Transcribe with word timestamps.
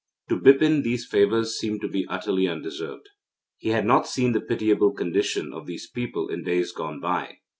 To 0.29 0.35
Bipin 0.41 0.81
these 0.81 1.05
favours 1.05 1.59
seemed 1.59 1.81
to 1.81 1.87
be 1.87 2.07
utterly 2.07 2.47
undeserved. 2.47 3.07
He 3.59 3.69
had 3.69 3.85
not 3.85 4.07
seen 4.07 4.31
the 4.31 4.41
pitiable 4.41 4.93
condition 4.93 5.53
of 5.53 5.67
these 5.67 5.87
people 5.91 6.27
in 6.27 6.41
days 6.43 6.71
gone 6.71 6.99
by. 6.99 7.37